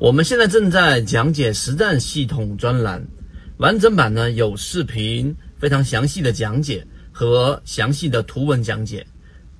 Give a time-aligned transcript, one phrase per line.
[0.00, 3.06] 我们现在正在讲解实战系统专栏，
[3.58, 9.06] 完整版呢有视频，非常详细的讲解和详细的图文讲解，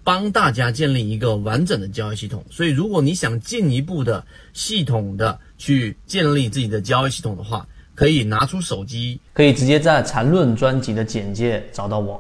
[0.03, 2.43] 帮大家建立一个完整的交易系统。
[2.51, 12.19] 所以，如果你想进一步的系统的去建立自己的交易系统的话，可以拿出手机，可以直接在缠论专辑的简介找到我。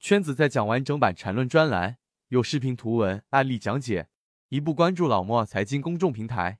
[0.00, 1.96] 圈子在讲完整版缠论专栏，
[2.30, 4.06] 有视频、图文、案例讲解，
[4.48, 6.56] 一步关注老莫财经公众平台。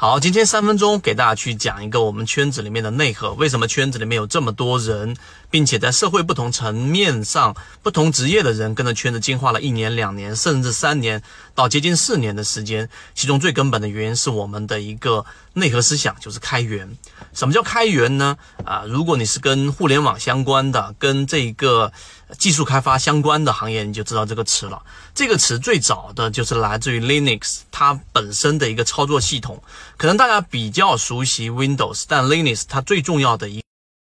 [0.00, 3.32] 好，今天三分钟给大家去讲一个我们圈子里面的内核。
[3.32, 5.16] 为什么圈子里面有这么多人，
[5.50, 11.20] 并且在社会不同层面上、不同职业的人跟着圈子进化了一年、两年，甚至三年
[11.52, 12.88] 到接近四年的时间？
[13.12, 15.26] 其中最根本的原因是我们的一个
[15.58, 16.88] 内核思想，就是开源。
[17.32, 18.36] 什么叫开源呢？
[18.64, 21.92] 啊，如果你是跟互联网相关的、跟这个
[22.38, 24.82] 技术开发相关的行业，你就知道这个词了。
[25.14, 29.62] 这个词最早的就是来自于 Linux，它本身的一个操作系统。
[29.96, 33.62] 可能大家比较熟悉 Windows，但 Linux 它最重要的一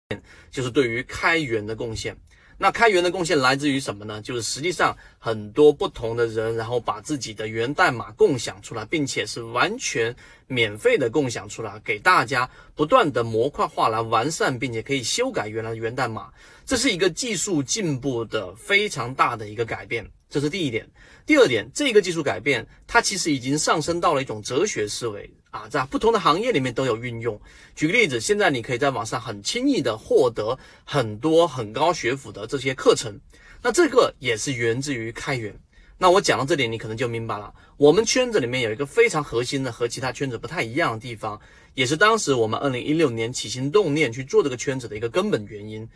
[0.08, 2.16] 点就是对于开源的贡献。
[2.62, 4.20] 那开源的贡献来自于什么呢？
[4.20, 10.14] 就是实际上很多不同的人，然后把自己的源代码共享出来，并且是完全
[10.46, 16.30] 免费的共享出来，给大家不断的模块化来完善，并且可以修改原来的源代码。
[16.66, 20.06] 这是一个技术进步的非常大的一个改变。
[20.30, 20.88] 这是第一点，
[21.26, 27.38] 第二点，这个技术改变，它其实已经上升到了一种哲学思维啊，在不同的行业里面都有运用。
[27.74, 33.18] 举个例子，现在你可以在网上很轻易的获得很多很高学府的这些课程，
[33.60, 35.52] 那这个也是源自于开源。
[35.98, 41.38] 那我讲到这里，你可能就明白了，我们圈子里面有一个非常核心的和其他圈子不太一样的地方，
[41.74, 45.86] 也是当时我们二零一六年起心动念去做这个圈子的一个根本原因。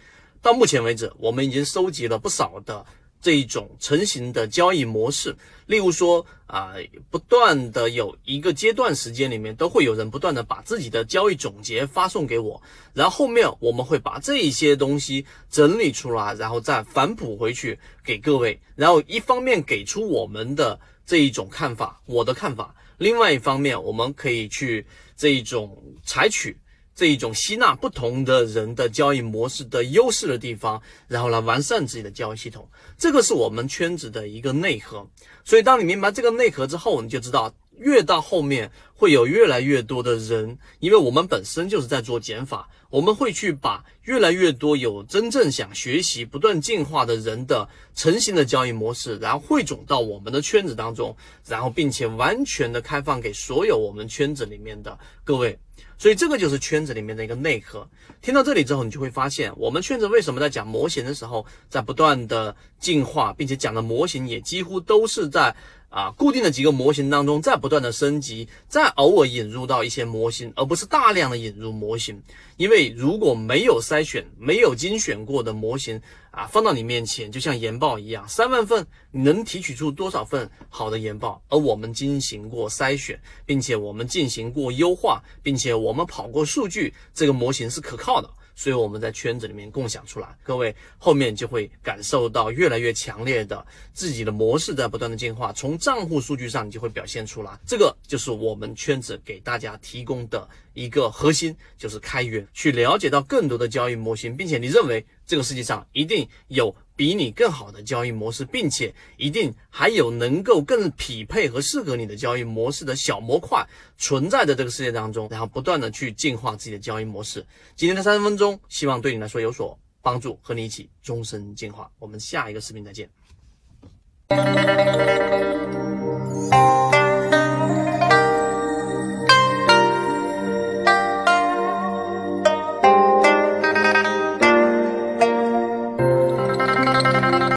[0.42, 2.84] 到目前为止，我们已经收集了不少的。
[3.24, 6.74] 这一种成型的交易模式，例如说啊，
[7.08, 24.84] 不断的有一个阶段时间里面，都会有人不断的把自己的交易总结发送给我，然后后面我们会把这一些东西整理出来，然后再反哺回去给各位，然后一方面给出我们的这一种看法，我的看法，另外一方面我们可以去
[25.16, 26.54] 这一种采取。
[26.94, 35.08] 这一种吸纳不同的人的交易模式的优势的地方，然后来完善自己的交易系统，这个是我们圈子的一个内核。
[35.44, 37.54] 所以，当你明白这个内核之后，你就知道。
[37.80, 55.58] 越到后面会有越来越多的人，因为我们本身就是在做减法，我们会去把越来越多有真正想学习、不断进化的人的成型的交易模式，然后汇总到我们的圈子当中，然后并且完全的开放给所有我们圈子里面的各位。
[55.96, 57.88] 所以这个就是圈子里面的一个内核。
[58.20, 65.54] 听到这里之后，你就会发现，我们圈子为什么在讲模型的时候，在不断的进化，并且讲的模型也几乎都是在。
[65.90, 72.20] 啊，固定的几个模型当中，在不断的升级，再偶尔引入到一些模型，而不是大量的引入模型。
[72.56, 76.02] 因为如果没有筛选、没有精选过的模型
[76.32, 81.40] 啊，放到你面前，就像研报一样，三万份你能提取出多少份好的研报？
[81.48, 88.28] 而我们进行过筛选，并且我们进行过优化，并且且我们跑过数据，这个模型是可靠的。
[88.56, 97.58] 所以我们在圈子里面共享出来，各位后面就会感受到越来越强烈的自己的模式在不断的进化，从账户数据上你就会表现出来。
[97.66, 106.76] 这个就是我们圈子给大家提供的一个核心，就是开源，去了解到更多的交易模型，并且你认为这个世界上一定有。
[106.96, 113.66] 比你更好的交易模式，并且一定还有能够更匹配和适合你的交易模式的小模块
[113.98, 117.44] 存在的这个世界当中，然后不断的去进化自己的交易模式。
[117.74, 121.90] 今天的三十分钟，希望对你来说有所帮助，和你一起终身进化。
[121.98, 123.10] 我们下一个视频再见。